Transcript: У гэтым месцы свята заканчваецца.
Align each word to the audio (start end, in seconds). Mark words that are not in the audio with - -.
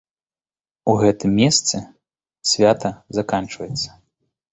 У 0.93 0.95
гэтым 1.01 1.35
месцы 1.39 1.81
свята 2.53 2.89
заканчваецца. 3.19 3.89